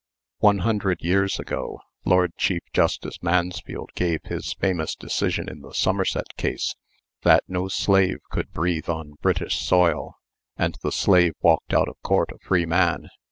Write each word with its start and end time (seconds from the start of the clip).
One 0.39 0.57
hundred 0.65 1.03
years 1.03 1.39
ago, 1.39 1.79
Lord 2.05 2.31
Chief 2.35 2.61
Justice 2.73 3.21
Mansfield 3.21 3.91
gave 3.93 4.23
his 4.23 4.53
famous 4.55 4.95
decision 4.95 5.47
in 5.47 5.61
the 5.61 5.73
Somerset 5.75 6.25
case, 6.37 6.73
"That 7.21 7.43
no 7.47 7.67
slave 7.67 8.17
could 8.31 8.51
breathe 8.51 8.89
on 8.89 9.17
British 9.21 9.59
soil," 9.61 10.15
and 10.57 10.75
the 10.81 10.91
slave 10.91 11.33
walked 11.43 11.71
out 11.75 11.87
of 11.87 12.01
court 12.01 12.31
a 12.31 12.39
free 12.39 12.65
man. 12.65 13.09